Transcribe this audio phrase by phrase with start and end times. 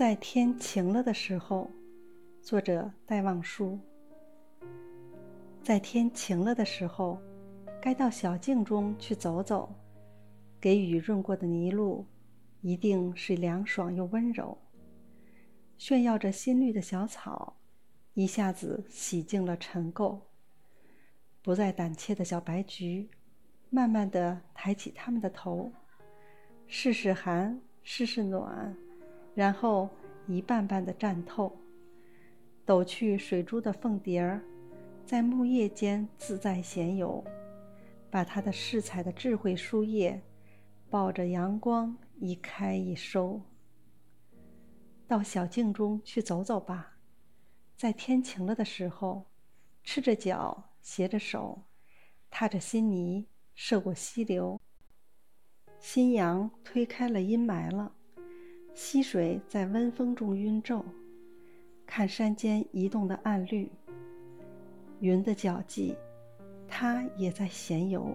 [0.00, 1.70] 在天晴了的时候，
[2.40, 3.78] 作者戴望舒。
[5.62, 7.20] 在天晴了的时候，
[7.82, 9.70] 该到小径中去走走，
[10.58, 12.06] 给雨润过的泥路，
[12.62, 14.56] 一定是凉爽又温柔。
[15.76, 17.58] 炫耀着新绿的小草，
[18.14, 20.18] 一下子洗净了尘垢。
[21.42, 23.06] 不再胆怯的小白菊，
[23.68, 25.70] 慢慢地抬起它们的头，
[26.66, 28.74] 试试寒，试试暖。
[29.34, 29.88] 然后
[30.26, 31.56] 一瓣瓣的绽透，
[32.64, 34.42] 抖去水珠的凤蝶儿，
[35.06, 37.24] 在木叶间自在闲游，
[38.10, 40.20] 把它的饰彩的智慧书页，
[40.88, 43.40] 抱着阳光一开一收。
[45.06, 46.98] 到小径中去走走吧，
[47.76, 49.26] 在天晴了的时候，
[49.82, 51.62] 赤着脚，携着手，
[52.30, 54.60] 踏着新泥，涉过溪流。
[55.80, 57.94] 新阳推开了阴霾了。
[58.74, 60.84] 溪水在温风中晕皱，
[61.86, 63.70] 看山间移动的暗绿。
[65.00, 65.96] 云的脚迹，
[66.68, 68.14] 它也在闲游。